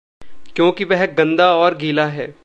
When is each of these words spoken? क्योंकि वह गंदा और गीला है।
क्योंकि 0.55 0.83
वह 0.83 1.05
गंदा 1.05 1.55
और 1.55 1.77
गीला 1.77 2.05
है। 2.05 2.35